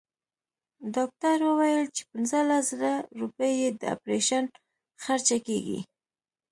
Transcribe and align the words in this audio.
ډاکټر 0.95 1.37
وويل 1.49 1.83
چې 1.95 2.01
پنځلس 2.11 2.63
زره 2.71 2.93
روپۍ 3.19 3.51
يې 3.61 3.69
د 3.81 3.81
اپرېشن 3.95 4.43
خرچه 5.03 5.37
کيږي. 5.47 5.79